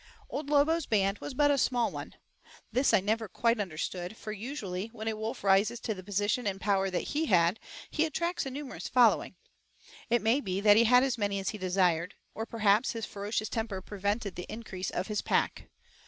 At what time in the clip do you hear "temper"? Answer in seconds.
13.47-13.79